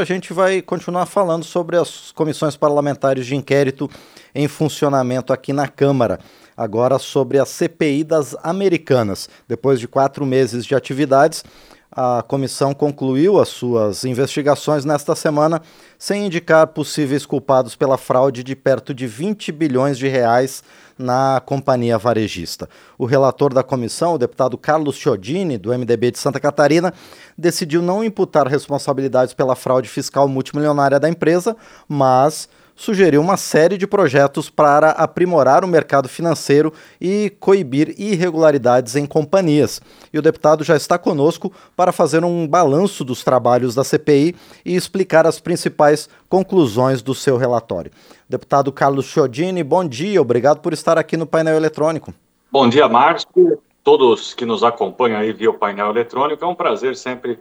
a 0.00 0.04
gente 0.04 0.32
vai 0.32 0.62
continuar 0.62 1.04
falando 1.04 1.44
sobre 1.44 1.76
as 1.76 2.10
comissões 2.12 2.56
parlamentares 2.56 3.26
de 3.26 3.36
inquérito 3.36 3.88
em 4.34 4.48
funcionamento 4.48 5.32
aqui 5.32 5.52
na 5.52 5.68
Câmara. 5.68 6.18
Agora 6.56 6.98
sobre 6.98 7.38
a 7.38 7.44
CPI 7.44 8.04
das 8.04 8.34
Americanas. 8.42 9.28
Depois 9.46 9.78
de 9.78 9.86
quatro 9.86 10.24
meses 10.24 10.64
de 10.64 10.74
atividades, 10.74 11.44
a 11.92 12.22
comissão 12.26 12.72
concluiu 12.72 13.38
as 13.38 13.48
suas 13.48 14.04
investigações 14.04 14.84
nesta 14.84 15.14
semana, 15.14 15.60
sem 15.98 16.26
indicar 16.26 16.68
possíveis 16.68 17.26
culpados 17.26 17.74
pela 17.76 17.98
fraude 17.98 18.42
de 18.42 18.56
perto 18.56 18.94
de 18.94 19.06
20 19.06 19.52
bilhões 19.52 19.98
de 19.98 20.08
reais 20.08 20.62
na 21.00 21.40
companhia 21.44 21.98
varejista. 21.98 22.68
O 22.98 23.06
relator 23.06 23.52
da 23.52 23.62
comissão, 23.62 24.14
o 24.14 24.18
deputado 24.18 24.56
Carlos 24.58 24.96
Chiodini, 24.96 25.56
do 25.56 25.70
MDB 25.70 26.10
de 26.10 26.18
Santa 26.18 26.38
Catarina, 26.38 26.92
decidiu 27.36 27.82
não 27.82 28.04
imputar 28.04 28.46
responsabilidades 28.46 29.34
pela 29.34 29.56
fraude 29.56 29.88
fiscal 29.88 30.28
multimilionária 30.28 31.00
da 31.00 31.08
empresa, 31.08 31.56
mas 31.88 32.48
sugeriu 32.80 33.20
uma 33.20 33.36
série 33.36 33.76
de 33.76 33.86
projetos 33.86 34.48
para 34.48 34.92
aprimorar 34.92 35.62
o 35.62 35.68
mercado 35.68 36.08
financeiro 36.08 36.72
e 36.98 37.28
coibir 37.38 37.94
irregularidades 37.98 38.96
em 38.96 39.04
companhias. 39.04 39.82
E 40.10 40.18
o 40.18 40.22
deputado 40.22 40.64
já 40.64 40.74
está 40.74 40.98
conosco 40.98 41.52
para 41.76 41.92
fazer 41.92 42.24
um 42.24 42.48
balanço 42.48 43.04
dos 43.04 43.22
trabalhos 43.22 43.74
da 43.74 43.84
CPI 43.84 44.34
e 44.64 44.74
explicar 44.74 45.26
as 45.26 45.38
principais 45.38 46.08
conclusões 46.26 47.02
do 47.02 47.14
seu 47.14 47.36
relatório. 47.36 47.90
Deputado 48.26 48.72
Carlos 48.72 49.04
Chiodini, 49.04 49.62
bom 49.62 49.86
dia, 49.86 50.20
obrigado 50.20 50.60
por 50.60 50.72
estar 50.72 50.96
aqui 50.96 51.18
no 51.18 51.26
painel 51.26 51.56
eletrônico. 51.56 52.14
Bom 52.50 52.66
dia, 52.66 52.88
Márcio. 52.88 53.60
Todos 53.84 54.32
que 54.32 54.46
nos 54.46 54.64
acompanham 54.64 55.20
aí 55.20 55.34
via 55.34 55.50
o 55.50 55.58
painel 55.58 55.90
eletrônico, 55.90 56.42
é 56.42 56.48
um 56.48 56.54
prazer 56.54 56.96
sempre 56.96 57.38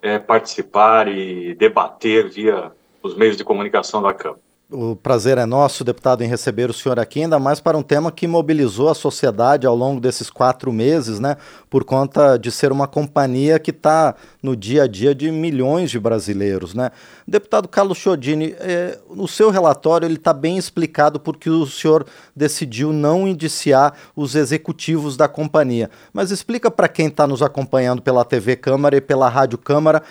é, 0.00 0.18
participar 0.18 1.08
e 1.08 1.54
debater 1.56 2.30
via 2.30 2.72
os 3.02 3.14
meios 3.14 3.36
de 3.36 3.44
comunicação 3.44 4.00
da 4.00 4.14
Câmara. 4.14 4.47
O 4.70 4.94
prazer 4.94 5.38
é 5.38 5.46
nosso, 5.46 5.82
deputado, 5.82 6.22
em 6.22 6.28
receber 6.28 6.68
o 6.68 6.74
senhor 6.74 6.98
aqui, 6.98 7.22
ainda 7.22 7.38
mais 7.38 7.58
para 7.58 7.78
um 7.78 7.82
tema 7.82 8.12
que 8.12 8.26
mobilizou 8.26 8.90
a 8.90 8.94
sociedade 8.94 9.66
ao 9.66 9.74
longo 9.74 9.98
desses 9.98 10.28
quatro 10.28 10.70
meses, 10.70 11.18
né? 11.18 11.38
Por 11.70 11.84
conta 11.84 12.36
de 12.36 12.52
ser 12.52 12.70
uma 12.70 12.86
companhia 12.86 13.58
que 13.58 13.70
está 13.70 14.14
no 14.42 14.54
dia 14.54 14.82
a 14.82 14.86
dia 14.86 15.14
de 15.14 15.30
milhões 15.30 15.90
de 15.90 15.98
brasileiros, 15.98 16.74
né? 16.74 16.90
Deputado 17.26 17.66
Carlos 17.66 17.96
Chiodini, 17.96 18.54
é, 18.58 18.98
o 19.08 19.26
seu 19.26 19.48
relatório 19.48 20.04
ele 20.04 20.16
está 20.16 20.34
bem 20.34 20.58
explicado 20.58 21.18
porque 21.18 21.48
o 21.48 21.66
senhor 21.66 22.04
decidiu 22.36 22.92
não 22.92 23.26
indiciar 23.26 23.94
os 24.14 24.34
executivos 24.34 25.16
da 25.16 25.26
companhia. 25.26 25.88
Mas 26.12 26.30
explica 26.30 26.70
para 26.70 26.88
quem 26.88 27.06
está 27.06 27.26
nos 27.26 27.40
acompanhando 27.40 28.02
pela 28.02 28.22
TV 28.22 28.54
Câmara 28.54 28.98
e 28.98 29.00
pela 29.00 29.30
Rádio 29.30 29.56
Câmara 29.56 30.02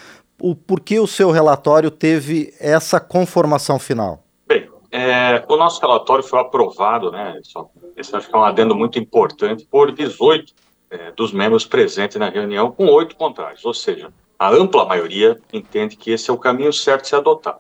o 0.42 0.56
porquê 0.56 1.00
o 1.00 1.06
seu 1.06 1.30
relatório 1.30 1.92
teve 1.92 2.56
essa 2.60 3.00
conformação 3.00 3.78
final. 3.78 4.27
É, 4.98 5.46
o 5.48 5.56
nosso 5.56 5.80
relatório 5.80 6.24
foi 6.24 6.40
aprovado, 6.40 7.12
né? 7.12 7.40
esse 7.96 8.16
acho 8.16 8.28
que 8.28 8.36
é 8.36 8.40
um 8.40 8.44
adendo 8.44 8.76
muito 8.76 8.98
importante, 8.98 9.64
por 9.70 9.92
18 9.92 10.52
é, 10.90 11.12
dos 11.12 11.32
membros 11.32 11.68
presentes 11.68 12.18
na 12.18 12.30
reunião, 12.30 12.72
com 12.72 12.88
oito 12.88 13.16
contrários. 13.16 13.64
Ou 13.64 13.76
seja, 13.76 14.12
a 14.40 14.50
ampla 14.50 14.88
maioria 14.88 15.40
entende 15.54 15.96
que 15.96 16.10
esse 16.10 16.32
é 16.32 16.34
o 16.34 16.38
caminho 16.38 16.74
certo 16.74 17.04
de 17.04 17.10
se 17.10 17.16
adotar. 17.16 17.60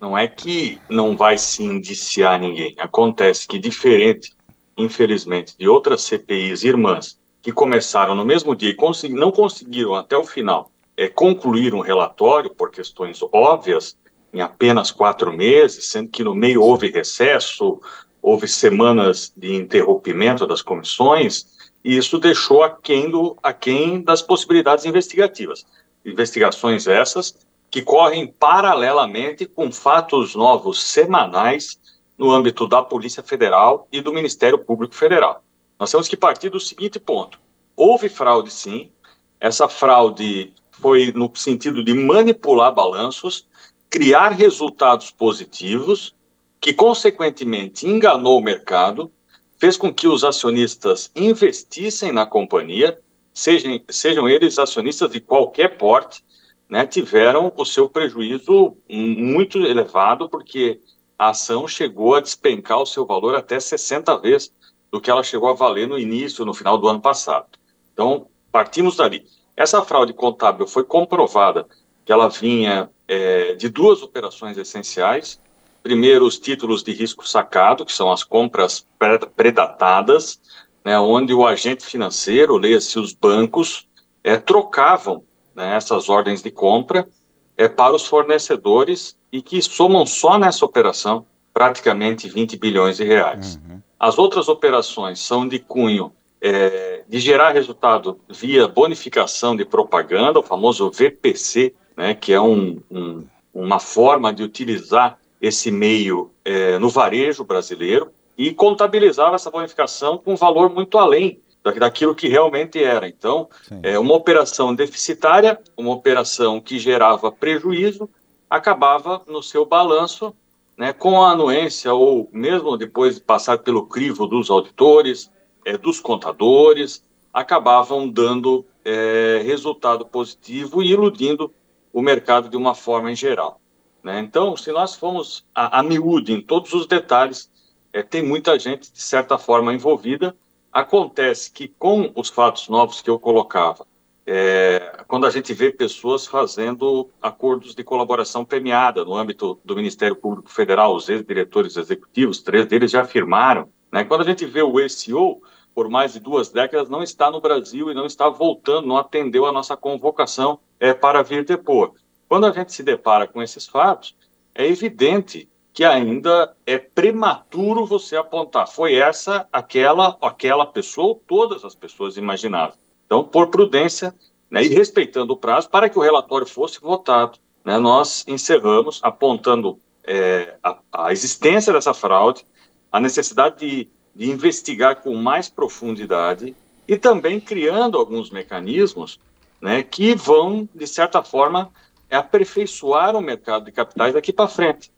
Não 0.00 0.16
é 0.16 0.28
que 0.28 0.80
não 0.88 1.16
vai 1.16 1.36
se 1.36 1.64
indiciar 1.64 2.38
ninguém. 2.38 2.76
Acontece 2.78 3.48
que, 3.48 3.58
diferente, 3.58 4.32
infelizmente, 4.78 5.58
de 5.58 5.68
outras 5.68 6.02
CPIs 6.02 6.62
irmãs 6.62 7.18
que 7.42 7.50
começaram 7.50 8.14
no 8.14 8.24
mesmo 8.24 8.54
dia 8.54 8.70
e 8.70 8.74
consegui, 8.74 9.14
não 9.14 9.32
conseguiram 9.32 9.96
até 9.96 10.16
o 10.16 10.24
final 10.24 10.70
é, 10.96 11.08
concluir 11.08 11.74
um 11.74 11.80
relatório 11.80 12.54
por 12.54 12.70
questões 12.70 13.20
óbvias, 13.32 13.98
em 14.32 14.40
apenas 14.40 14.90
quatro 14.90 15.32
meses, 15.32 15.88
sendo 15.88 16.10
que 16.10 16.24
no 16.24 16.34
meio 16.34 16.62
houve 16.62 16.90
recesso, 16.90 17.80
houve 18.20 18.48
semanas 18.48 19.32
de 19.36 19.54
interrompimento 19.54 20.46
das 20.46 20.62
comissões, 20.62 21.46
e 21.84 21.96
isso 21.96 22.18
deixou 22.18 22.62
aquém, 22.62 23.08
do, 23.08 23.36
aquém 23.42 24.02
das 24.02 24.20
possibilidades 24.20 24.84
investigativas. 24.84 25.64
Investigações 26.04 26.86
essas 26.86 27.34
que 27.70 27.82
correm 27.82 28.26
paralelamente 28.26 29.46
com 29.46 29.70
fatos 29.70 30.34
novos 30.34 30.82
semanais 30.82 31.78
no 32.16 32.30
âmbito 32.30 32.66
da 32.66 32.82
Polícia 32.82 33.22
Federal 33.22 33.86
e 33.92 34.00
do 34.00 34.12
Ministério 34.12 34.58
Público 34.58 34.94
Federal. 34.94 35.42
Nós 35.78 35.90
temos 35.90 36.08
que 36.08 36.16
partir 36.16 36.48
do 36.48 36.58
seguinte 36.58 36.98
ponto: 36.98 37.38
houve 37.76 38.08
fraude, 38.08 38.50
sim. 38.50 38.90
Essa 39.38 39.68
fraude 39.68 40.52
foi 40.70 41.12
no 41.12 41.30
sentido 41.34 41.84
de 41.84 41.92
manipular 41.92 42.74
balanços, 42.74 43.46
criar 43.90 44.30
resultados 44.30 45.10
positivos, 45.10 46.14
que 46.60 46.72
consequentemente 46.72 47.86
enganou 47.86 48.38
o 48.38 48.42
mercado, 48.42 49.10
fez 49.58 49.76
com 49.76 49.92
que 49.92 50.06
os 50.06 50.24
acionistas 50.24 51.10
investissem 51.14 52.12
na 52.12 52.26
companhia, 52.26 52.98
sejam, 53.32 53.80
sejam 53.88 54.28
eles 54.28 54.58
acionistas 54.58 55.10
de 55.10 55.20
qualquer 55.20 55.76
porte, 55.78 56.24
né, 56.68 56.86
tiveram 56.86 57.52
o 57.56 57.64
seu 57.64 57.88
prejuízo 57.88 58.76
muito 58.88 59.58
elevado, 59.58 60.28
porque 60.28 60.80
a 61.18 61.30
ação 61.30 61.66
chegou 61.66 62.14
a 62.14 62.20
despencar 62.20 62.80
o 62.80 62.86
seu 62.86 63.06
valor 63.06 63.34
até 63.34 63.58
60 63.58 64.18
vezes 64.18 64.52
do 64.90 65.00
que 65.00 65.10
ela 65.10 65.22
chegou 65.22 65.48
a 65.48 65.54
valer 65.54 65.88
no 65.88 65.98
início, 65.98 66.44
no 66.44 66.52
final 66.52 66.76
do 66.76 66.88
ano 66.88 67.00
passado. 67.00 67.46
Então, 67.92 68.26
partimos 68.50 68.96
dali. 68.96 69.24
Essa 69.56 69.82
fraude 69.82 70.12
contábil 70.12 70.66
foi 70.66 70.84
comprovada 70.84 71.66
que 72.06 72.12
ela 72.12 72.28
vinha 72.28 72.88
é, 73.08 73.54
de 73.56 73.68
duas 73.68 74.00
operações 74.00 74.56
essenciais. 74.56 75.40
Primeiro, 75.82 76.24
os 76.24 76.38
títulos 76.38 76.82
de 76.84 76.92
risco 76.92 77.28
sacado, 77.28 77.84
que 77.84 77.92
são 77.92 78.10
as 78.12 78.22
compras 78.22 78.86
predatadas, 79.34 80.40
né, 80.84 80.98
onde 81.00 81.34
o 81.34 81.44
agente 81.44 81.84
financeiro, 81.84 82.56
leia-se 82.56 82.96
os 82.98 83.12
bancos, 83.12 83.88
é, 84.22 84.36
trocavam 84.36 85.24
né, 85.54 85.74
essas 85.76 86.08
ordens 86.08 86.42
de 86.42 86.50
compra 86.50 87.08
é, 87.56 87.68
para 87.68 87.96
os 87.96 88.06
fornecedores 88.06 89.16
e 89.32 89.42
que 89.42 89.60
somam 89.60 90.06
só 90.06 90.38
nessa 90.38 90.64
operação 90.64 91.26
praticamente 91.52 92.28
20 92.28 92.56
bilhões 92.56 92.98
de 92.98 93.04
reais. 93.04 93.56
Uhum. 93.56 93.80
As 93.98 94.16
outras 94.16 94.48
operações 94.48 95.18
são 95.18 95.48
de 95.48 95.58
cunho 95.58 96.12
é, 96.40 97.02
de 97.08 97.18
gerar 97.18 97.50
resultado 97.50 98.20
via 98.28 98.68
bonificação 98.68 99.56
de 99.56 99.64
propaganda, 99.64 100.38
o 100.38 100.42
famoso 100.42 100.88
VPC, 100.90 101.74
né, 101.96 102.14
que 102.14 102.32
é 102.32 102.40
um, 102.40 102.80
um, 102.90 103.24
uma 103.54 103.78
forma 103.78 104.32
de 104.32 104.42
utilizar 104.42 105.18
esse 105.40 105.70
meio 105.70 106.30
é, 106.44 106.78
no 106.78 106.88
varejo 106.88 107.44
brasileiro 107.44 108.10
e 108.36 108.52
contabilizava 108.52 109.36
essa 109.36 109.50
bonificação 109.50 110.18
com 110.18 110.34
um 110.34 110.36
valor 110.36 110.68
muito 110.70 110.98
além 110.98 111.40
daquilo 111.78 112.14
que 112.14 112.28
realmente 112.28 112.82
era. 112.82 113.08
Então, 113.08 113.48
Sim. 113.66 113.80
é 113.82 113.98
uma 113.98 114.14
operação 114.14 114.74
deficitária, 114.74 115.58
uma 115.76 115.92
operação 115.92 116.60
que 116.60 116.78
gerava 116.78 117.32
prejuízo, 117.32 118.08
acabava 118.48 119.22
no 119.26 119.42
seu 119.42 119.66
balanço, 119.66 120.34
né, 120.76 120.92
com 120.92 121.22
a 121.22 121.30
anuência 121.30 121.92
ou 121.92 122.28
mesmo 122.32 122.76
depois 122.76 123.16
de 123.16 123.20
passar 123.22 123.58
pelo 123.58 123.86
crivo 123.86 124.26
dos 124.26 124.50
auditores, 124.50 125.30
é, 125.64 125.76
dos 125.76 125.98
contadores, 125.98 127.02
acabavam 127.32 128.08
dando 128.08 128.64
é, 128.84 129.42
resultado 129.44 130.06
positivo 130.06 130.82
e 130.82 130.92
iludindo 130.92 131.52
o 131.96 132.02
mercado 132.02 132.50
de 132.50 132.58
uma 132.58 132.74
forma 132.74 133.10
em 133.10 133.16
geral. 133.16 133.58
Né? 134.04 134.20
Então, 134.20 134.54
se 134.54 134.70
nós 134.70 134.94
formos 134.94 135.46
a, 135.54 135.78
a 135.78 135.82
miúde 135.82 136.30
em 136.30 136.42
todos 136.42 136.74
os 136.74 136.86
detalhes, 136.86 137.50
é, 137.90 138.02
tem 138.02 138.22
muita 138.22 138.58
gente, 138.58 138.92
de 138.92 139.00
certa 139.00 139.38
forma, 139.38 139.72
envolvida. 139.72 140.36
Acontece 140.70 141.50
que, 141.50 141.68
com 141.68 142.12
os 142.14 142.28
fatos 142.28 142.68
novos 142.68 143.00
que 143.00 143.08
eu 143.08 143.18
colocava, 143.18 143.86
é, 144.26 145.04
quando 145.08 145.24
a 145.24 145.30
gente 145.30 145.54
vê 145.54 145.72
pessoas 145.72 146.26
fazendo 146.26 147.08
acordos 147.22 147.74
de 147.74 147.82
colaboração 147.82 148.44
premiada 148.44 149.02
no 149.02 149.14
âmbito 149.14 149.58
do 149.64 149.74
Ministério 149.74 150.16
Público 150.16 150.50
Federal, 150.50 150.94
os 150.94 151.08
ex-diretores 151.08 151.78
executivos, 151.78 152.42
três 152.42 152.66
deles 152.66 152.90
já 152.90 153.00
afirmaram. 153.00 153.70
Né? 153.90 154.04
Quando 154.04 154.20
a 154.20 154.26
gente 154.26 154.44
vê 154.44 154.60
o 154.60 154.86
SEO, 154.86 155.40
por 155.76 155.90
mais 155.90 156.14
de 156.14 156.20
duas 156.20 156.48
décadas, 156.48 156.88
não 156.88 157.02
está 157.02 157.30
no 157.30 157.38
Brasil 157.38 157.90
e 157.90 157.94
não 157.94 158.06
está 158.06 158.30
voltando, 158.30 158.88
não 158.88 158.96
atendeu 158.96 159.44
a 159.44 159.52
nossa 159.52 159.76
convocação 159.76 160.58
é, 160.80 160.94
para 160.94 161.22
vir 161.22 161.44
depor. 161.44 161.92
Quando 162.26 162.46
a 162.46 162.50
gente 162.50 162.72
se 162.72 162.82
depara 162.82 163.26
com 163.26 163.42
esses 163.42 163.66
fatos, 163.66 164.16
é 164.54 164.66
evidente 164.66 165.46
que 165.74 165.84
ainda 165.84 166.56
é 166.64 166.78
prematuro 166.78 167.84
você 167.84 168.16
apontar 168.16 168.66
foi 168.66 168.94
essa, 168.94 169.46
aquela, 169.52 170.16
aquela 170.22 170.64
pessoa 170.64 171.08
ou 171.08 171.14
todas 171.14 171.62
as 171.62 171.74
pessoas 171.74 172.16
imagináveis. 172.16 172.78
Então, 173.04 173.22
por 173.22 173.48
prudência 173.48 174.14
né, 174.50 174.64
e 174.64 174.68
respeitando 174.68 175.34
o 175.34 175.36
prazo, 175.36 175.68
para 175.68 175.90
que 175.90 175.98
o 175.98 176.02
relatório 176.02 176.46
fosse 176.46 176.80
votado, 176.80 177.38
né, 177.62 177.76
nós 177.76 178.24
encerramos 178.26 178.98
apontando 179.02 179.78
é, 180.04 180.56
a, 180.62 180.78
a, 180.90 181.12
existência 181.12 181.70
dessa 181.70 181.92
fraude, 181.92 182.46
a 182.90 182.98
necessidade 182.98 183.58
de, 183.58 183.90
de 184.16 184.30
investigar 184.30 184.96
com 184.96 185.14
mais 185.14 185.46
profundidade 185.46 186.56
e 186.88 186.96
também 186.96 187.38
criando 187.38 187.98
alguns 187.98 188.30
mecanismos 188.30 189.20
né, 189.60 189.82
que 189.82 190.14
vão, 190.14 190.66
de 190.74 190.86
certa 190.86 191.22
forma, 191.22 191.70
aperfeiçoar 192.10 193.14
o 193.14 193.20
mercado 193.20 193.66
de 193.66 193.72
capitais 193.72 194.14
daqui 194.14 194.32
para 194.32 194.48
frente, 194.48 194.90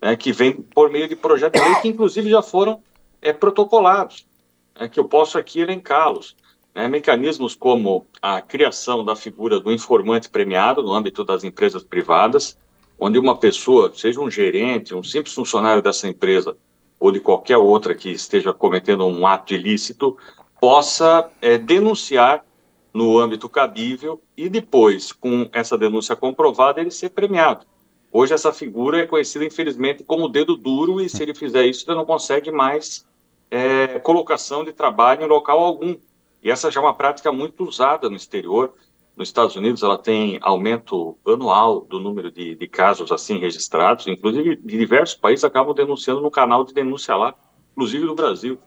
né, 0.00 0.14
que 0.14 0.30
vem 0.30 0.52
por 0.52 0.90
meio 0.90 1.08
de 1.08 1.16
projetos 1.16 1.58
de 1.58 1.66
lei 1.66 1.80
que, 1.80 1.88
inclusive, 1.88 2.28
já 2.28 2.42
foram 2.42 2.82
é, 3.22 3.32
protocolados, 3.32 4.26
é, 4.74 4.86
que 4.88 5.00
eu 5.00 5.06
posso 5.06 5.38
aqui 5.38 5.60
elencá-los. 5.60 6.36
Né, 6.74 6.86
mecanismos 6.86 7.54
como 7.54 8.04
a 8.20 8.42
criação 8.42 9.02
da 9.02 9.16
figura 9.16 9.58
do 9.58 9.72
informante 9.72 10.28
premiado 10.28 10.82
no 10.82 10.92
âmbito 10.92 11.24
das 11.24 11.42
empresas 11.42 11.82
privadas, 11.82 12.58
onde 12.98 13.18
uma 13.18 13.38
pessoa, 13.38 13.90
seja 13.94 14.20
um 14.20 14.30
gerente, 14.30 14.94
um 14.94 15.02
simples 15.02 15.34
funcionário 15.34 15.80
dessa 15.80 16.06
empresa, 16.06 16.54
ou 16.98 17.12
de 17.12 17.20
qualquer 17.20 17.56
outra 17.56 17.94
que 17.94 18.10
esteja 18.10 18.52
cometendo 18.52 19.06
um 19.06 19.26
ato 19.26 19.54
ilícito, 19.54 20.16
possa 20.60 21.30
é, 21.40 21.58
denunciar 21.58 22.44
no 22.92 23.18
âmbito 23.18 23.48
cabível 23.48 24.22
e 24.36 24.48
depois, 24.48 25.12
com 25.12 25.48
essa 25.52 25.76
denúncia 25.76 26.16
comprovada, 26.16 26.80
ele 26.80 26.90
ser 26.90 27.10
premiado. 27.10 27.66
Hoje 28.10 28.32
essa 28.32 28.52
figura 28.52 29.00
é 29.00 29.06
conhecida, 29.06 29.44
infelizmente, 29.44 30.02
como 30.02 30.28
dedo 30.28 30.56
duro 30.56 31.00
e 31.02 31.08
se 31.08 31.22
ele 31.22 31.34
fizer 31.34 31.66
isso, 31.66 31.84
ele 31.86 31.98
não 31.98 32.06
consegue 32.06 32.50
mais 32.50 33.06
é, 33.50 33.98
colocação 33.98 34.64
de 34.64 34.72
trabalho 34.72 35.24
em 35.24 35.28
local 35.28 35.58
algum. 35.58 35.96
E 36.42 36.50
essa 36.50 36.70
já 36.70 36.80
é 36.80 36.82
uma 36.82 36.94
prática 36.94 37.30
muito 37.30 37.64
usada 37.64 38.08
no 38.08 38.16
exterior. 38.16 38.72
Nos 39.16 39.28
Estados 39.28 39.56
Unidos, 39.56 39.82
ela 39.82 39.96
tem 39.96 40.38
aumento 40.42 41.16
anual 41.26 41.80
do 41.80 41.98
número 41.98 42.30
de, 42.30 42.54
de 42.54 42.68
casos 42.68 43.10
assim 43.10 43.38
registrados, 43.38 44.06
inclusive 44.06 44.56
de 44.56 44.76
diversos 44.76 45.16
países 45.16 45.42
acabam 45.42 45.74
denunciando 45.74 46.20
no 46.20 46.30
canal 46.30 46.64
de 46.64 46.74
denúncia 46.74 47.16
lá, 47.16 47.34
inclusive 47.72 48.04
do 48.04 48.14
Brasil. 48.14 48.58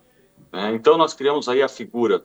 Né? 0.52 0.74
Então, 0.74 0.98
nós 0.98 1.14
criamos 1.14 1.48
aí 1.48 1.62
a 1.62 1.70
figura 1.70 2.24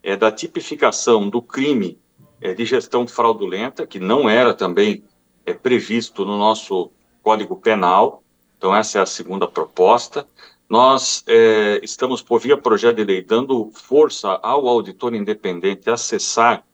é, 0.00 0.16
da 0.16 0.30
tipificação 0.30 1.28
do 1.28 1.42
crime 1.42 1.98
é, 2.40 2.54
de 2.54 2.64
gestão 2.64 3.04
fraudulenta, 3.06 3.84
que 3.84 3.98
não 3.98 4.30
era 4.30 4.54
também 4.54 5.02
é, 5.44 5.52
previsto 5.52 6.24
no 6.24 6.38
nosso 6.38 6.92
Código 7.20 7.56
Penal. 7.56 8.22
Então, 8.56 8.74
essa 8.74 9.00
é 9.00 9.02
a 9.02 9.06
segunda 9.06 9.48
proposta. 9.48 10.24
Nós 10.68 11.24
é, 11.26 11.80
estamos, 11.82 12.22
por 12.22 12.40
via 12.40 12.56
projeto 12.56 12.96
de 12.96 13.04
lei, 13.04 13.22
dando 13.22 13.70
força 13.72 14.38
ao 14.40 14.68
auditor 14.68 15.16
independente 15.16 15.90
acessar 15.90 16.64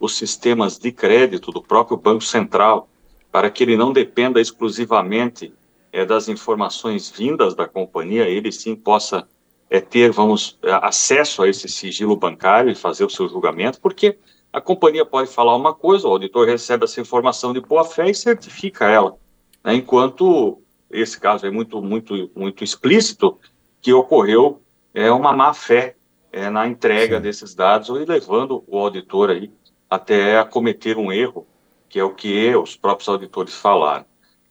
os 0.00 0.16
sistemas 0.16 0.78
de 0.78 0.90
crédito 0.90 1.52
do 1.52 1.62
próprio 1.62 1.98
Banco 1.98 2.24
Central, 2.24 2.88
para 3.30 3.50
que 3.50 3.62
ele 3.62 3.76
não 3.76 3.92
dependa 3.92 4.40
exclusivamente 4.40 5.52
é, 5.92 6.06
das 6.06 6.26
informações 6.26 7.10
vindas 7.10 7.54
da 7.54 7.68
companhia, 7.68 8.26
ele 8.26 8.50
sim 8.50 8.74
possa 8.74 9.28
é, 9.68 9.78
ter, 9.80 10.10
vamos, 10.10 10.58
acesso 10.82 11.42
a 11.42 11.48
esse 11.48 11.68
sigilo 11.68 12.16
bancário 12.16 12.72
e 12.72 12.74
fazer 12.74 13.04
o 13.04 13.10
seu 13.10 13.28
julgamento, 13.28 13.80
porque 13.80 14.16
a 14.52 14.60
companhia 14.60 15.04
pode 15.04 15.30
falar 15.30 15.54
uma 15.54 15.74
coisa, 15.74 16.08
o 16.08 16.10
auditor 16.10 16.46
recebe 16.46 16.84
essa 16.84 17.00
informação 17.00 17.52
de 17.52 17.60
boa 17.60 17.84
fé 17.84 18.10
e 18.10 18.14
certifica 18.14 18.86
ela, 18.86 19.16
né, 19.62 19.74
enquanto 19.74 20.60
esse 20.90 21.20
caso 21.20 21.46
é 21.46 21.50
muito, 21.50 21.80
muito, 21.80 22.30
muito 22.34 22.64
explícito 22.64 23.38
que 23.80 23.92
ocorreu 23.92 24.60
é 24.92 25.10
uma 25.12 25.32
má 25.32 25.54
fé 25.54 25.94
é, 26.32 26.50
na 26.50 26.66
entrega 26.66 27.16
Sim. 27.16 27.22
desses 27.22 27.54
dados 27.54 27.88
e 27.90 28.04
levando 28.04 28.64
o 28.66 28.78
auditor 28.78 29.30
aí 29.30 29.52
até 29.90 30.38
a 30.38 30.44
cometer 30.44 30.96
um 30.96 31.12
erro, 31.12 31.46
que 31.88 31.98
é 31.98 32.04
o 32.04 32.14
que 32.14 32.54
os 32.54 32.76
próprios 32.76 33.08
auditores 33.08 33.54
falaram. 33.54 34.06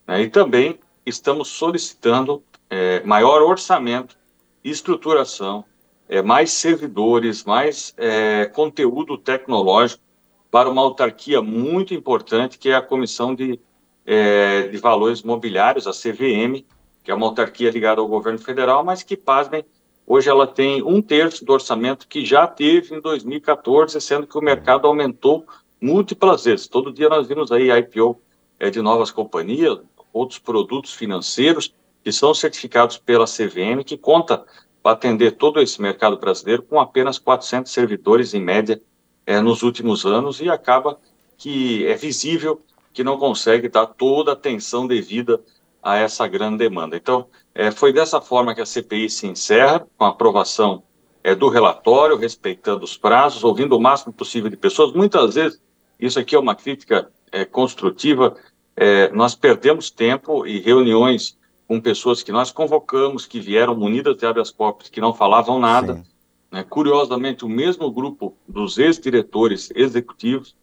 Né? 0.06 0.24
E 0.24 0.30
também 0.30 0.77
estamos 1.06 1.47
solicitando 1.47 2.44
é, 2.69 3.01
maior 3.03 3.41
orçamento 3.41 4.19
estruturação, 4.63 5.63
é, 6.07 6.21
mais 6.21 6.51
servidores, 6.51 7.44
mais 7.44 7.94
é, 7.97 8.45
conteúdo 8.45 9.18
tecnológico 9.18 10.03
para 10.51 10.69
uma 10.69 10.81
autarquia 10.81 11.42
muito 11.42 11.94
importante, 11.94 12.57
que 12.57 12.69
é 12.69 12.75
a 12.75 12.81
Comissão 12.81 13.35
de, 13.35 13.59
é, 14.06 14.68
de 14.68 14.77
Valores 14.77 15.21
Mobiliários, 15.21 15.88
a 15.88 15.92
CVM, 15.92 16.65
que 17.03 17.12
é 17.12 17.13
uma 17.13 17.27
autarquia 17.27 17.69
ligada 17.69 18.01
ao 18.01 18.07
governo 18.07 18.39
federal, 18.39 18.83
mas 18.83 19.03
que, 19.03 19.15
pasmem, 19.15 19.63
hoje 20.09 20.27
ela 20.27 20.47
tem 20.47 20.81
um 20.81 21.01
terço 21.01 21.45
do 21.45 21.53
orçamento 21.53 22.07
que 22.07 22.25
já 22.25 22.47
teve 22.47 22.95
em 22.95 23.00
2014, 23.00 24.01
sendo 24.01 24.25
que 24.25 24.38
o 24.38 24.41
mercado 24.41 24.88
aumentou 24.88 25.45
múltiplas 25.79 26.44
vezes. 26.44 26.67
Todo 26.67 26.91
dia 26.91 27.07
nós 27.07 27.27
vimos 27.27 27.51
aí 27.51 27.69
IPO 27.71 28.19
é, 28.59 28.71
de 28.71 28.81
novas 28.81 29.11
companhias, 29.11 29.77
outros 30.11 30.39
produtos 30.39 30.94
financeiros, 30.94 31.73
que 32.03 32.11
são 32.11 32.33
certificados 32.33 32.97
pela 32.97 33.25
CVM, 33.25 33.83
que 33.85 33.97
conta 33.97 34.44
para 34.81 34.94
atender 34.94 35.33
todo 35.33 35.61
esse 35.61 35.79
mercado 35.79 36.17
brasileiro 36.17 36.63
com 36.63 36.79
apenas 36.79 37.19
400 37.19 37.71
servidores 37.71 38.33
em 38.33 38.41
média 38.41 38.81
é, 39.27 39.39
nos 39.39 39.61
últimos 39.61 40.06
anos 40.06 40.41
e 40.41 40.50
acaba 40.50 41.00
que 41.38 41.85
é 41.85 41.94
visível 41.95 42.61
que 42.91 43.03
não 43.03 43.17
consegue 43.17 43.69
dar 43.69 43.85
toda 43.85 44.31
a 44.31 44.33
atenção 44.33 44.88
devida 44.88 45.39
a 45.81 45.97
essa 45.97 46.27
grande 46.27 46.57
demanda. 46.57 46.97
Então, 46.97 47.27
é, 47.59 47.71
foi 47.71 47.91
dessa 47.91 48.21
forma 48.21 48.56
que 48.56 48.61
a 48.61 48.65
CPI 48.65 49.09
se 49.09 49.27
encerra, 49.27 49.85
com 49.97 50.06
a 50.06 50.07
aprovação 50.07 50.81
é, 51.21 51.35
do 51.35 51.50
relatório, 51.50 52.15
respeitando 52.15 52.85
os 52.85 52.95
prazos, 52.95 53.44
ouvindo 53.44 53.75
o 53.75 53.81
máximo 53.81 54.13
possível 54.13 54.50
de 54.50 54.56
pessoas. 54.56 54.94
Muitas 54.94 55.35
vezes, 55.35 55.61
isso 56.00 56.17
aqui 56.17 56.38
é 56.38 56.39
uma 56.39 56.56
crítica 56.56 57.11
é, 57.29 57.44
construtiva, 57.44 58.33
é, 58.77 59.11
nós 59.11 59.35
perdemos 59.35 59.91
tempo 59.91 60.47
e 60.47 60.61
reuniões 60.61 61.38
com 61.67 61.81
pessoas 61.81 62.23
que 62.23 62.31
nós 62.31 62.50
convocamos, 62.50 63.25
que 63.25 63.41
vieram 63.41 63.75
munidas 63.75 64.15
de 64.15 64.25
habeas 64.25 64.51
corpus, 64.51 64.88
que 64.88 65.01
não 65.01 65.13
falavam 65.13 65.59
nada. 65.59 66.01
Né? 66.50 66.63
Curiosamente, 66.63 67.44
o 67.44 67.50
mesmo 67.50 67.91
grupo 67.91 68.38
dos 68.47 68.77
ex-diretores 68.77 69.69
executivos, 69.75 70.56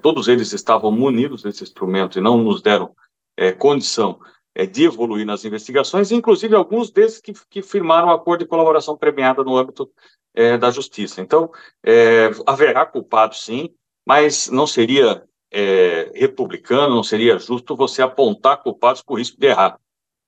todos 0.00 0.28
eles 0.28 0.50
estavam 0.54 0.90
munidos 0.90 1.42
desse 1.42 1.62
instrumento 1.62 2.18
e 2.18 2.22
não 2.22 2.38
nos 2.38 2.62
deram 2.62 2.92
é, 3.36 3.52
condição 3.52 4.18
é, 4.56 4.64
de 4.64 4.84
evoluir 4.84 5.26
nas 5.26 5.44
investigações, 5.44 6.10
inclusive 6.10 6.54
alguns 6.54 6.90
desses 6.90 7.20
que, 7.20 7.34
que 7.50 7.60
firmaram 7.60 8.10
acordo 8.10 8.40
de 8.40 8.48
colaboração 8.48 8.96
premiada 8.96 9.44
no 9.44 9.56
âmbito 9.56 9.90
é, 10.34 10.56
da 10.56 10.70
justiça. 10.70 11.20
Então, 11.20 11.50
é, 11.84 12.30
haverá 12.46 12.86
culpado, 12.86 13.36
sim, 13.36 13.68
mas 14.06 14.48
não 14.48 14.66
seria 14.66 15.22
é, 15.50 16.10
republicano, 16.14 16.94
não 16.94 17.02
seria 17.02 17.38
justo 17.38 17.76
você 17.76 18.00
apontar 18.00 18.62
culpados 18.62 19.02
por 19.02 19.18
risco 19.18 19.38
de 19.38 19.46
errar 19.46 19.78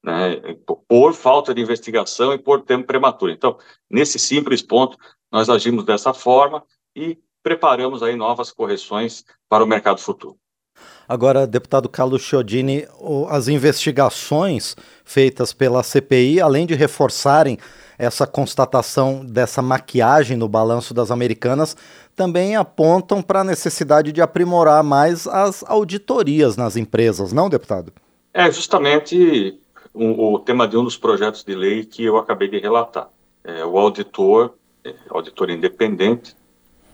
né, 0.05 0.57
por 0.87 1.15
falta 1.15 1.55
de 1.55 1.61
investigação 1.61 2.33
e 2.33 2.39
por 2.39 2.63
tempo 2.63 2.87
prematuro. 2.87 3.33
Então, 3.33 3.59
nesse 3.91 4.19
simples 4.19 4.63
ponto, 4.63 4.97
nós 5.33 5.49
agimos 5.49 5.85
dessa 5.85 6.13
forma 6.13 6.63
e 6.95 7.19
preparamos 7.43 8.03
aí 8.03 8.15
novas 8.15 8.53
correções 8.53 9.25
para 9.49 9.65
o 9.65 9.67
mercado 9.67 10.01
futuro. 10.01 10.39
Agora, 11.09 11.47
deputado 11.47 11.89
Carlos 11.89 12.23
Chiodini, 12.23 12.87
as 13.31 13.49
investigações 13.49 14.77
feitas 15.05 15.53
pela 15.53 15.83
CPI, 15.83 16.41
além 16.41 16.67
de 16.67 16.75
reforçarem 16.75 17.59
essa 17.99 18.27
constatação 18.27 19.25
dessa 19.25 19.61
maquiagem 19.61 20.37
no 20.37 20.49
balanço 20.49 20.95
das 20.95 21.11
americanas, 21.11 21.77
também 22.15 22.57
apontam 22.57 23.23
para 23.23 23.41
a 23.41 23.45
necessidade 23.45 24.13
de 24.13 24.21
aprimorar 24.21 24.85
mais 24.85 25.27
as 25.27 25.65
auditorias 25.67 26.57
nas 26.57 26.77
empresas, 26.77 27.33
não, 27.33 27.49
deputado? 27.49 27.93
É, 28.33 28.51
justamente 28.51 29.59
um, 29.95 30.35
o 30.35 30.39
tema 30.39 30.69
de 30.69 30.77
um 30.77 30.85
dos 30.85 30.97
projetos 30.97 31.43
de 31.43 31.55
lei 31.55 31.85
que 31.85 32.05
eu 32.05 32.17
acabei 32.17 32.49
de 32.49 32.59
relatar. 32.59 33.09
É, 33.43 33.65
o 33.65 33.79
auditor, 33.79 34.55
é, 34.85 34.95
auditor 35.11 35.51
independente, 35.51 36.37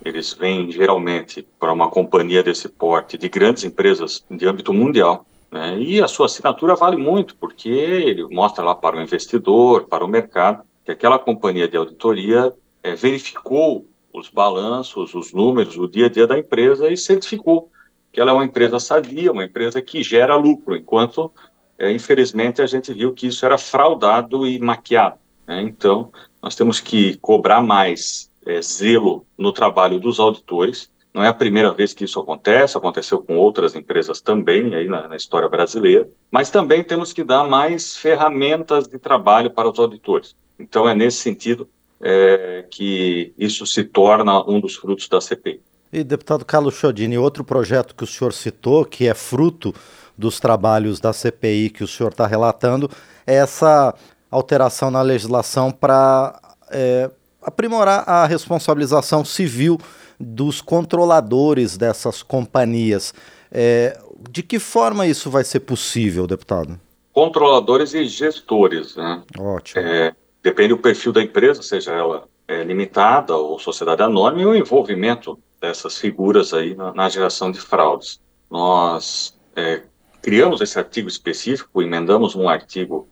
eles 0.05 0.33
vêm 0.35 0.71
geralmente 0.71 1.47
para 1.59 1.73
uma 1.73 1.89
companhia 1.89 2.43
desse 2.43 2.69
porte, 2.69 3.17
de 3.17 3.29
grandes 3.29 3.65
empresas 3.65 4.25
de 4.31 4.47
âmbito 4.47 4.73
mundial, 4.73 5.27
né, 5.51 5.79
e 5.79 6.03
a 6.03 6.09
sua 6.09 6.27
assinatura 6.27 6.75
vale 6.75 6.97
muito, 6.97 7.37
porque 7.37 7.69
ele 7.69 8.25
mostra 8.25 8.65
lá 8.65 8.75
para 8.75 8.97
o 8.97 9.01
investidor, 9.01 9.87
para 9.87 10.05
o 10.05 10.09
mercado, 10.09 10.65
que 10.85 10.91
aquela 10.91 11.19
companhia 11.19 11.67
de 11.67 11.77
auditoria 11.77 12.53
é, 12.83 12.95
verificou 12.95 13.87
os 14.13 14.29
balanços, 14.29 15.15
os 15.15 15.33
números, 15.33 15.77
o 15.77 15.89
dia 15.89 16.07
a 16.07 16.09
dia 16.09 16.27
da 16.27 16.39
empresa 16.39 16.91
e 16.91 16.97
certificou 16.97 17.71
que 18.13 18.21
ela 18.21 18.31
é 18.31 18.35
uma 18.35 18.45
empresa 18.45 18.79
sadia, 18.79 19.33
uma 19.33 19.45
empresa 19.45 19.83
que 19.83 20.03
gera 20.03 20.37
lucro, 20.37 20.77
enquanto 20.77 21.33
é, 21.79 21.91
infelizmente 21.91 22.63
a 22.63 22.67
gente 22.67 22.93
viu 22.93 23.13
que 23.13 23.27
isso 23.27 23.45
era 23.45 23.59
fraudado 23.59 24.47
e 24.47 24.59
maquiado. 24.59 25.17
Né? 25.47 25.63
Então, 25.63 26.13
nós 26.41 26.55
temos 26.55 26.79
que 26.79 27.17
cobrar 27.17 27.61
mais 27.61 28.31
é, 28.47 28.61
zelo 28.63 29.27
no 29.37 29.53
trabalho 29.53 29.99
dos 29.99 30.21
auditores. 30.21 30.91
Não 31.13 31.23
é 31.23 31.29
a 31.29 31.35
primeira 31.35 31.73
vez 31.73 31.93
que 31.93 32.05
isso 32.05 32.19
acontece, 32.19 32.77
aconteceu 32.77 33.23
com 33.23 33.37
outras 33.37 33.75
empresas 33.77 34.21
também 34.21 34.75
aí 34.75 34.89
na, 34.89 35.07
na 35.07 35.17
história 35.17 35.49
brasileira, 35.49 36.09
mas 36.31 36.51
também 36.51 36.83
temos 36.83 37.13
que 37.13 37.23
dar 37.23 37.45
mais 37.45 37.97
ferramentas 37.97 38.89
de 38.89 38.99
trabalho 38.99 39.51
para 39.51 39.71
os 39.71 39.79
auditores. 39.79 40.35
Então, 40.59 40.89
é 40.89 40.95
nesse 40.95 41.19
sentido 41.19 41.69
é, 42.01 42.65
que 42.69 43.33
isso 43.39 43.65
se 43.65 43.85
torna 43.85 44.43
um 44.49 44.61
dos 44.61 44.75
frutos 44.75 45.09
da 45.09 45.21
CPI. 45.21 45.61
E, 45.93 46.03
deputado 46.03 46.45
Carlos 46.45 46.75
Chodini, 46.75 47.17
outro 47.17 47.45
projeto 47.45 47.95
que 47.95 48.03
o 48.03 48.07
senhor 48.07 48.33
citou, 48.33 48.85
que 48.85 49.07
é 49.07 49.15
fruto 49.15 49.73
dos 50.19 50.41
trabalhos 50.41 50.99
da 50.99 51.13
CPI 51.13 51.71
que 51.71 51.85
o 51.85 51.89
senhor 51.89 52.11
está 52.11 52.27
relatando, 52.27 52.91
é 53.27 53.35
essa 53.35 53.95
alteração 54.31 54.91
na 54.91 55.03
legislação 55.03 55.71
para 55.71 56.41
é, 56.71 57.11
aprimorar 57.45 58.09
a 58.09 58.27
responsabilização 58.27 59.25
civil 59.25 59.79
dos 60.19 60.61
controladores 60.61 61.77
dessas 61.77 62.23
companhias. 62.23 63.13
É, 63.53 63.99
De 64.31 64.43
que 64.43 64.59
forma 64.59 65.07
isso 65.07 65.31
vai 65.31 65.45
ser 65.45 65.61
possível, 65.61 66.27
deputado? 66.27 66.81
Controladores 67.13 67.95
e 67.95 68.07
gestores, 68.07 68.97
né? 68.97 69.23
Ótimo. 69.39 69.81
É, 69.81 70.13
depende 70.43 70.71
do 70.71 70.79
perfil 70.79 71.13
da 71.13 71.23
empresa, 71.23 71.63
seja 71.63 71.93
ela 71.93 72.25
é, 72.49 72.65
limitada 72.65 73.37
ou 73.37 73.59
sociedade 73.59 74.03
anônima, 74.03 74.43
e 74.43 74.47
o 74.47 74.55
envolvimento 74.55 75.39
dessas 75.61 75.99
figuras 75.99 76.53
aí 76.53 76.75
na, 76.75 76.93
na 76.93 77.09
geração 77.09 77.51
de 77.53 77.61
fraudes. 77.61 78.21
Nós 78.51 79.39
é, 79.55 79.83
criamos 80.21 80.61
esse 80.61 80.79
artigo 80.79 81.09
específico, 81.09 81.83
emendamos 81.83 82.35
um 82.35 82.49
artigo 82.49 83.09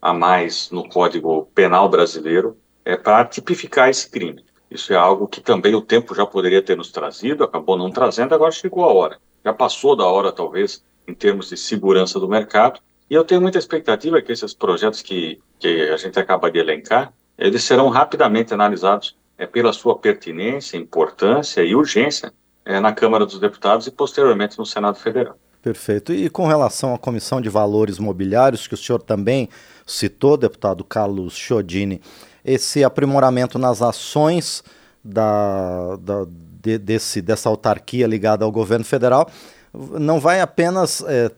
a 0.00 0.12
mais 0.12 0.70
no 0.70 0.88
Código 0.88 1.50
Penal 1.54 1.88
brasileiro 1.88 2.56
é, 2.84 2.96
para 2.96 3.24
tipificar 3.24 3.88
esse 3.88 4.08
crime. 4.10 4.44
Isso 4.70 4.92
é 4.92 4.96
algo 4.96 5.26
que 5.26 5.40
também 5.40 5.74
o 5.74 5.82
tempo 5.82 6.14
já 6.14 6.24
poderia 6.24 6.62
ter 6.62 6.76
nos 6.76 6.92
trazido, 6.92 7.42
acabou 7.42 7.76
não 7.76 7.90
trazendo, 7.90 8.34
agora 8.34 8.52
chegou 8.52 8.84
a 8.84 8.92
hora. 8.92 9.18
Já 9.44 9.52
passou 9.52 9.96
da 9.96 10.04
hora, 10.04 10.30
talvez, 10.30 10.84
em 11.08 11.14
termos 11.14 11.48
de 11.48 11.56
segurança 11.56 12.20
do 12.20 12.28
mercado, 12.28 12.80
e 13.08 13.14
eu 13.14 13.24
tenho 13.24 13.40
muita 13.40 13.58
expectativa 13.58 14.22
que 14.22 14.30
esses 14.30 14.54
projetos 14.54 15.02
que, 15.02 15.40
que 15.58 15.90
a 15.90 15.96
gente 15.96 16.18
acaba 16.18 16.50
de 16.50 16.60
elencar, 16.60 17.12
eles 17.36 17.64
serão 17.64 17.88
rapidamente 17.88 18.54
analisados 18.54 19.16
é, 19.36 19.46
pela 19.46 19.72
sua 19.72 19.98
pertinência, 19.98 20.76
importância 20.76 21.62
e 21.62 21.74
urgência 21.74 22.32
é, 22.64 22.78
na 22.78 22.92
Câmara 22.92 23.26
dos 23.26 23.40
Deputados 23.40 23.88
e 23.88 23.90
posteriormente 23.90 24.56
no 24.56 24.64
Senado 24.64 24.98
Federal. 24.98 25.36
Perfeito. 25.62 26.12
E 26.12 26.30
com 26.30 26.46
relação 26.46 26.94
à 26.94 26.98
Comissão 26.98 27.40
de 27.40 27.48
Valores 27.48 27.98
Mobiliários, 27.98 28.68
que 28.68 28.74
o 28.74 28.76
senhor 28.76 29.02
também 29.02 29.48
citou, 29.84 30.36
deputado 30.36 30.84
Carlos 30.84 31.34
Chiodini, 31.34 32.00
esse 32.44 32.82
aprimoramento 32.84 33.58
nas 33.58 33.82
ações 33.82 34.62
da, 35.04 35.96
da 35.96 36.26
de, 36.62 36.78
desse, 36.78 37.22
dessa 37.22 37.48
autarquia 37.48 38.06
ligada 38.06 38.44
ao 38.44 38.52
governo 38.52 38.84
federal 38.84 39.30
não 39.72 40.18
vai 40.18 40.40
apenas 40.40 41.02
é, 41.06 41.30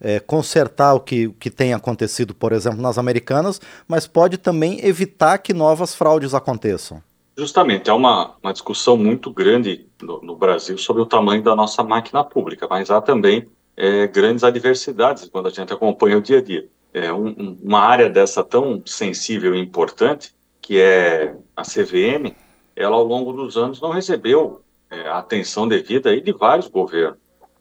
é, 0.00 0.20
consertar 0.20 0.94
o 0.94 1.00
que, 1.00 1.28
que 1.38 1.50
tem 1.50 1.74
acontecido, 1.74 2.34
por 2.34 2.52
exemplo, 2.52 2.80
nas 2.80 2.98
americanas, 2.98 3.60
mas 3.86 4.06
pode 4.06 4.38
também 4.38 4.84
evitar 4.84 5.38
que 5.38 5.52
novas 5.52 5.94
fraudes 5.94 6.34
aconteçam. 6.34 7.02
Justamente, 7.36 7.90
é 7.90 7.92
uma, 7.92 8.34
uma 8.42 8.52
discussão 8.52 8.96
muito 8.96 9.30
grande 9.30 9.86
no, 10.00 10.20
no 10.22 10.36
Brasil 10.36 10.78
sobre 10.78 11.02
o 11.02 11.06
tamanho 11.06 11.42
da 11.42 11.54
nossa 11.56 11.82
máquina 11.82 12.22
pública, 12.22 12.66
mas 12.70 12.90
há 12.90 13.00
também 13.00 13.48
é, 13.76 14.06
grandes 14.06 14.44
adversidades 14.44 15.28
quando 15.28 15.48
a 15.48 15.50
gente 15.50 15.72
acompanha 15.72 16.16
o 16.16 16.22
dia 16.22 16.38
a 16.38 16.42
dia. 16.42 16.68
É 16.92 17.12
um, 17.12 17.58
uma 17.60 17.80
área 17.80 18.08
dessa 18.08 18.44
tão 18.44 18.80
sensível 18.86 19.52
e 19.54 19.58
importante, 19.58 20.32
que 20.64 20.80
é 20.80 21.36
a 21.54 21.60
CVM, 21.60 22.34
ela 22.74 22.96
ao 22.96 23.04
longo 23.04 23.34
dos 23.34 23.54
anos 23.54 23.82
não 23.82 23.90
recebeu 23.90 24.62
é, 24.90 25.06
a 25.08 25.18
atenção 25.18 25.68
devida 25.68 26.08
aí 26.08 26.22
de 26.22 26.32
vários 26.32 26.68
governos. 26.68 27.18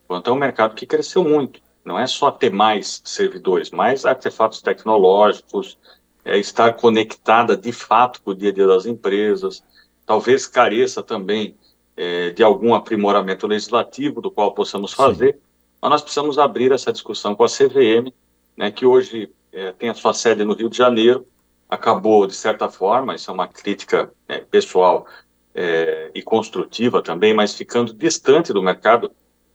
Quanto 0.08 0.30
é 0.30 0.34
um 0.34 0.38
mercado 0.38 0.74
que 0.74 0.86
cresceu 0.86 1.22
muito. 1.22 1.60
Não 1.84 2.00
é 2.00 2.08
só 2.08 2.32
ter 2.32 2.50
mais 2.50 3.02
servidores, 3.04 3.72
mais 3.72 4.06
artefatos 4.06 4.62
tecnológicos, 4.62 5.78
é, 6.24 6.38
estar 6.38 6.72
conectada 6.76 7.58
de 7.58 7.74
fato 7.74 8.22
com 8.22 8.32
o 8.32 8.36
dia 8.36 8.52
a 8.52 8.54
dia 8.54 8.68
das 8.68 8.86
empresas. 8.86 9.62
Talvez 10.06 10.48
careça 10.48 11.04
também 11.04 11.58
é, 11.98 12.30
de 12.30 12.42
algum 12.42 12.74
aprimoramento 12.74 13.46
legislativo 13.48 14.22
do 14.22 14.32
qual 14.32 14.54
possamos 14.54 14.94
fazer. 14.94 15.38
Mas 15.82 15.92
nós 15.92 16.02
precisamos 16.02 16.40
abrir 16.40 16.72
essa 16.72 16.94
discussão 16.94 17.36
com 17.36 17.44
a 17.44 17.50
CVM, 17.50 18.14
né, 18.56 18.72
que 18.72 18.86
hoje 18.86 19.30
é, 19.52 19.74
tem 19.74 19.90
a 19.90 19.94
sua 19.94 20.14
sede 20.14 20.46
no 20.46 20.54
Rio 20.54 20.70
de 20.70 20.78
Janeiro, 20.78 21.28
acabou, 21.74 22.28
de 22.28 22.34
certa 22.34 22.70
forma, 22.70 23.16
isso 23.16 23.30
é 23.30 23.34
uma 23.34 23.48
crítica 23.48 24.12
é, 24.28 24.40
pessoal 24.40 25.08
é, 25.54 26.12
e 26.14 26.22
construtiva 26.22 27.02
também, 27.02 27.34
mas 27.34 27.54
ficando 27.54 27.94
distante 27.94 28.54
do 28.54 28.62
mercado, 28.62 29.12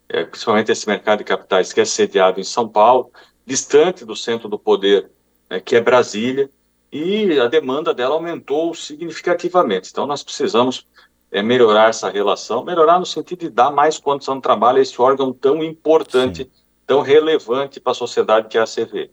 é, 0.09 0.25
principalmente 0.25 0.73
esse 0.73 0.87
mercado 0.89 1.19
de 1.19 1.25
capitais 1.25 1.73
que 1.73 1.81
é 1.81 1.85
sediado 1.85 2.41
em 2.41 2.45
São 2.45 2.69
Paulo, 2.69 3.11
distante 3.47 4.05
do 4.05 4.17
centro 4.17 4.49
do 4.49 4.59
poder, 4.59 5.11
né, 5.49 5.61
que 5.61 5.77
é 5.77 5.81
Brasília, 5.81 6.51
e 6.91 7.39
a 7.39 7.47
demanda 7.47 7.93
dela 7.93 8.15
aumentou 8.15 8.75
significativamente. 8.75 9.91
Então, 9.91 10.07
nós 10.07 10.23
precisamos 10.23 10.87
é 11.31 11.43
melhorar 11.43 11.91
essa 11.91 12.09
relação, 12.09 12.65
melhorar 12.65 12.99
no 12.99 13.05
sentido 13.05 13.41
de 13.41 13.51
dar 13.51 13.71
mais 13.71 13.99
condição 13.99 14.37
de 14.37 14.43
trabalho 14.43 14.79
a 14.79 14.81
esse 14.81 15.01
órgão 15.01 15.33
tão 15.33 15.63
importante, 15.63 16.45
Sim. 16.45 16.51
tão 16.87 17.03
relevante 17.03 17.79
para 17.79 17.93
a 17.93 17.95
sociedade 17.95 18.49
que 18.49 18.57
é 18.57 18.63
a 18.63 18.65
CV. 18.65 19.11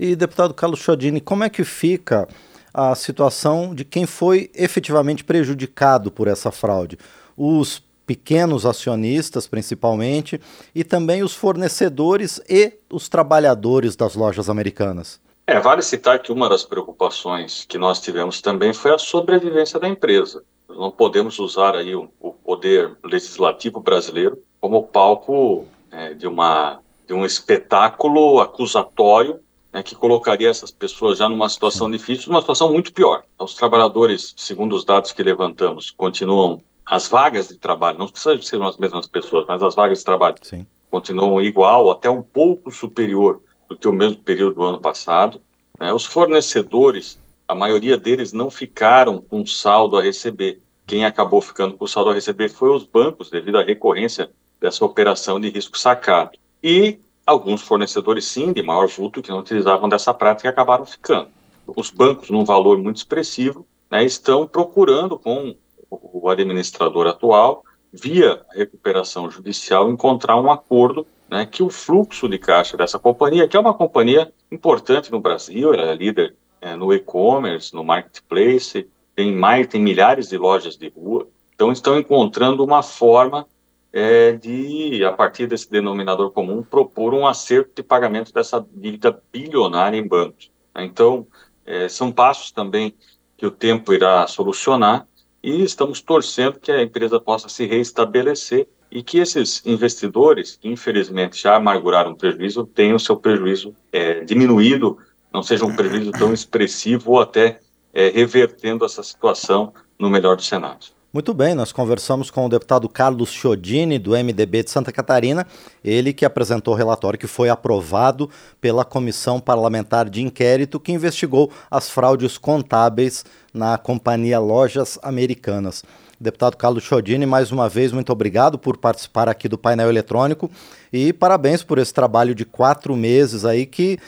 E, 0.00 0.16
deputado 0.16 0.54
Carlos 0.54 0.80
Chodini, 0.80 1.20
como 1.20 1.44
é 1.44 1.50
que 1.50 1.62
fica 1.62 2.26
a 2.72 2.94
situação 2.94 3.74
de 3.74 3.84
quem 3.84 4.06
foi 4.06 4.50
efetivamente 4.54 5.22
prejudicado 5.22 6.10
por 6.10 6.26
essa 6.26 6.50
fraude? 6.50 6.98
Os 7.36 7.82
pequenos 8.06 8.64
acionistas, 8.64 9.46
principalmente, 9.46 10.40
e 10.74 10.82
também 10.82 11.22
os 11.22 11.34
fornecedores 11.34 12.40
e 12.48 12.72
os 12.90 13.10
trabalhadores 13.10 13.94
das 13.94 14.14
lojas 14.14 14.48
americanas. 14.48 15.20
É, 15.46 15.60
vale 15.60 15.82
citar 15.82 16.18
que 16.20 16.32
uma 16.32 16.48
das 16.48 16.64
preocupações 16.64 17.66
que 17.68 17.76
nós 17.76 18.00
tivemos 18.00 18.40
também 18.40 18.72
foi 18.72 18.94
a 18.94 18.98
sobrevivência 18.98 19.78
da 19.78 19.86
empresa 19.86 20.42
não 20.80 20.90
podemos 20.90 21.38
usar 21.38 21.74
aí 21.74 21.94
o, 21.94 22.08
o 22.20 22.32
poder 22.32 22.96
legislativo 23.04 23.80
brasileiro 23.80 24.38
como 24.60 24.82
palco 24.82 25.66
é, 25.90 26.14
de, 26.14 26.26
uma, 26.26 26.80
de 27.06 27.14
um 27.14 27.24
espetáculo 27.24 28.40
acusatório 28.40 29.40
né, 29.72 29.82
que 29.82 29.94
colocaria 29.94 30.48
essas 30.48 30.70
pessoas 30.70 31.18
já 31.18 31.28
numa 31.28 31.48
situação 31.48 31.90
difícil, 31.90 32.30
numa 32.30 32.40
situação 32.40 32.72
muito 32.72 32.92
pior. 32.92 33.22
Então, 33.34 33.44
os 33.44 33.54
trabalhadores, 33.54 34.34
segundo 34.36 34.74
os 34.74 34.84
dados 34.84 35.12
que 35.12 35.22
levantamos, 35.22 35.90
continuam 35.90 36.62
as 36.84 37.08
vagas 37.08 37.48
de 37.48 37.56
trabalho, 37.56 37.98
não 37.98 38.08
precisa 38.08 38.40
ser 38.42 38.60
as 38.62 38.76
mesmas 38.76 39.06
pessoas, 39.06 39.44
mas 39.46 39.62
as 39.62 39.74
vagas 39.74 39.98
de 39.98 40.04
trabalho 40.04 40.36
Sim. 40.42 40.66
continuam 40.90 41.40
igual, 41.40 41.90
até 41.90 42.10
um 42.10 42.22
pouco 42.22 42.70
superior 42.70 43.40
do 43.68 43.76
que 43.76 43.86
o 43.86 43.92
mesmo 43.92 44.18
período 44.18 44.56
do 44.56 44.62
ano 44.64 44.80
passado. 44.80 45.40
Né? 45.78 45.92
Os 45.92 46.04
fornecedores 46.04 47.18
a 47.50 47.54
maioria 47.54 47.96
deles 47.96 48.32
não 48.32 48.48
ficaram 48.48 49.20
com 49.20 49.44
saldo 49.44 49.98
a 49.98 50.02
receber. 50.02 50.60
Quem 50.86 51.04
acabou 51.04 51.40
ficando 51.40 51.76
com 51.76 51.84
saldo 51.84 52.10
a 52.10 52.14
receber 52.14 52.48
foi 52.48 52.70
os 52.70 52.84
bancos, 52.84 53.28
devido 53.28 53.58
à 53.58 53.62
recorrência 53.64 54.30
dessa 54.60 54.84
operação 54.84 55.40
de 55.40 55.50
risco 55.50 55.76
sacado. 55.76 56.38
E 56.62 57.00
alguns 57.30 57.62
fornecedores, 57.62 58.24
sim, 58.24 58.52
de 58.52 58.62
maior 58.62 58.88
vulto, 58.88 59.22
que 59.22 59.30
não 59.30 59.38
utilizavam 59.38 59.88
dessa 59.88 60.12
prática, 60.12 60.48
acabaram 60.48 60.84
ficando. 60.84 61.28
Os 61.66 61.90
bancos, 61.90 62.30
num 62.30 62.44
valor 62.44 62.78
muito 62.78 62.96
expressivo, 62.96 63.66
né, 63.90 64.04
estão 64.04 64.46
procurando 64.46 65.18
com 65.18 65.54
o 65.90 66.28
administrador 66.28 67.06
atual, 67.06 67.64
via 67.92 68.42
recuperação 68.52 69.30
judicial, 69.30 69.90
encontrar 69.90 70.40
um 70.40 70.50
acordo 70.50 71.06
né, 71.28 71.46
que 71.46 71.62
o 71.62 71.70
fluxo 71.70 72.28
de 72.28 72.38
caixa 72.38 72.76
dessa 72.76 72.98
companhia, 72.98 73.48
que 73.48 73.56
é 73.56 73.60
uma 73.60 73.74
companhia 73.74 74.32
importante 74.50 75.10
no 75.10 75.20
Brasil, 75.20 75.72
ela 75.72 75.92
é 75.92 75.94
líder 75.94 76.36
é, 76.60 76.76
no 76.76 76.92
e-commerce, 76.92 77.74
no 77.74 77.84
marketplace, 77.84 78.88
tem 79.14 79.32
mais, 79.32 79.66
tem 79.66 79.80
milhares 79.80 80.28
de 80.28 80.36
lojas 80.36 80.76
de 80.76 80.88
rua. 80.88 81.26
Então 81.54 81.72
estão 81.72 81.98
encontrando 81.98 82.64
uma 82.64 82.82
forma 82.82 83.46
é, 83.92 84.32
de, 84.32 85.04
a 85.04 85.12
partir 85.12 85.46
desse 85.46 85.70
denominador 85.70 86.30
comum, 86.30 86.62
propor 86.62 87.14
um 87.14 87.26
acerto 87.26 87.72
de 87.76 87.82
pagamento 87.82 88.32
dessa 88.32 88.64
dívida 88.72 89.20
bilionária 89.32 89.96
em 89.96 90.06
bancos. 90.06 90.50
Então 90.76 91.26
é, 91.64 91.88
são 91.88 92.12
passos 92.12 92.52
também 92.52 92.94
que 93.36 93.46
o 93.46 93.50
tempo 93.50 93.92
irá 93.92 94.26
solucionar 94.26 95.06
e 95.42 95.62
estamos 95.62 96.00
torcendo 96.00 96.60
que 96.60 96.70
a 96.70 96.82
empresa 96.82 97.18
possa 97.18 97.48
se 97.48 97.66
reestabelecer 97.66 98.68
e 98.90 99.02
que 99.02 99.18
esses 99.18 99.64
investidores, 99.64 100.56
que 100.56 100.68
infelizmente 100.68 101.40
já 101.40 101.56
amarguraram 101.56 102.14
prejuízo, 102.14 102.66
tenham 102.66 102.98
seu 102.98 103.16
prejuízo 103.16 103.74
é, 103.92 104.20
diminuído 104.24 104.98
não 105.32 105.42
seja 105.42 105.64
um 105.64 105.74
prejuízo 105.74 106.10
tão 106.10 106.32
expressivo 106.32 107.12
ou 107.12 107.20
até 107.20 107.60
é, 107.92 108.08
revertendo 108.08 108.84
essa 108.84 109.02
situação 109.02 109.72
no 109.98 110.10
melhor 110.10 110.36
dos 110.36 110.46
cenários. 110.46 110.92
Muito 111.12 111.34
bem, 111.34 111.56
nós 111.56 111.72
conversamos 111.72 112.30
com 112.30 112.46
o 112.46 112.48
deputado 112.48 112.88
Carlos 112.88 113.30
Chiodini, 113.30 113.98
do 113.98 114.12
MDB 114.12 114.62
de 114.62 114.70
Santa 114.70 114.92
Catarina, 114.92 115.44
ele 115.82 116.12
que 116.12 116.24
apresentou 116.24 116.72
o 116.72 116.76
relatório 116.76 117.18
que 117.18 117.26
foi 117.26 117.48
aprovado 117.48 118.30
pela 118.60 118.84
Comissão 118.84 119.40
Parlamentar 119.40 120.08
de 120.08 120.22
Inquérito 120.22 120.78
que 120.78 120.92
investigou 120.92 121.50
as 121.68 121.90
fraudes 121.90 122.38
contábeis 122.38 123.24
na 123.52 123.76
companhia 123.76 124.38
Lojas 124.38 125.00
Americanas. 125.02 125.82
Deputado 126.20 126.56
Carlos 126.56 126.84
Chiodini, 126.84 127.26
mais 127.26 127.50
uma 127.50 127.68
vez, 127.68 127.90
muito 127.90 128.12
obrigado 128.12 128.56
por 128.56 128.76
participar 128.76 129.28
aqui 129.28 129.48
do 129.48 129.58
painel 129.58 129.88
eletrônico 129.88 130.48
e 130.92 131.12
parabéns 131.12 131.64
por 131.64 131.78
esse 131.78 131.92
trabalho 131.92 132.36
de 132.36 132.44
quatro 132.44 132.94
meses 132.94 133.44
aí 133.44 133.66
que 133.66 133.98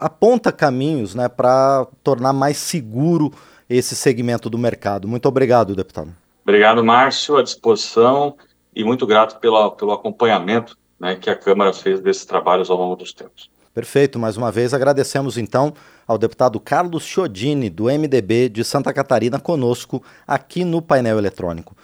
aponta 0.00 0.50
caminhos 0.50 1.14
né, 1.14 1.28
para 1.28 1.86
tornar 2.02 2.32
mais 2.32 2.56
seguro 2.56 3.32
esse 3.68 3.94
segmento 3.94 4.50
do 4.50 4.58
mercado. 4.58 5.06
Muito 5.06 5.26
obrigado, 5.26 5.76
deputado. 5.76 6.19
Obrigado, 6.50 6.82
Márcio, 6.82 7.36
à 7.36 7.44
disposição 7.44 8.34
e 8.74 8.82
muito 8.82 9.06
grato 9.06 9.38
pela, 9.38 9.70
pelo 9.70 9.92
acompanhamento 9.92 10.76
né, 10.98 11.14
que 11.14 11.30
a 11.30 11.36
Câmara 11.36 11.72
fez 11.72 12.00
desses 12.00 12.24
trabalhos 12.24 12.68
ao 12.68 12.76
longo 12.76 12.96
dos 12.96 13.12
tempos. 13.12 13.48
Perfeito, 13.72 14.18
mais 14.18 14.36
uma 14.36 14.50
vez 14.50 14.74
agradecemos 14.74 15.38
então 15.38 15.72
ao 16.08 16.18
deputado 16.18 16.58
Carlos 16.58 17.04
Chiodini, 17.04 17.70
do 17.70 17.84
MDB 17.84 18.48
de 18.48 18.64
Santa 18.64 18.92
Catarina, 18.92 19.38
conosco 19.38 20.02
aqui 20.26 20.64
no 20.64 20.82
painel 20.82 21.18
eletrônico. 21.18 21.76